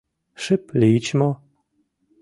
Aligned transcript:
Шып 0.43 0.63
лийыч 0.79 1.07
мо? 1.19 1.31